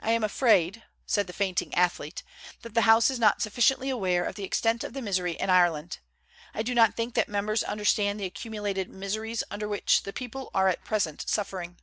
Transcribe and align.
"I 0.00 0.12
am 0.12 0.24
afraid," 0.24 0.82
said 1.04 1.26
the 1.26 1.34
fainting 1.34 1.74
athlete, 1.74 2.22
"that 2.62 2.72
the 2.72 2.80
House 2.88 3.10
is 3.10 3.18
not 3.18 3.42
sufficiently 3.42 3.90
aware 3.90 4.24
of 4.24 4.34
the 4.34 4.44
extent 4.44 4.82
of 4.82 4.94
the 4.94 5.02
misery 5.02 5.32
in 5.32 5.50
Ireland. 5.50 5.98
I 6.54 6.62
do 6.62 6.74
not 6.74 6.94
think 6.96 7.12
that 7.16 7.28
members 7.28 7.62
understand 7.62 8.18
the 8.18 8.24
accumulated 8.24 8.88
miseries 8.88 9.44
under 9.50 9.68
which 9.68 10.04
the 10.04 10.12
people 10.14 10.50
are 10.54 10.68
at 10.68 10.84
present 10.86 11.28
suffering. 11.28 11.76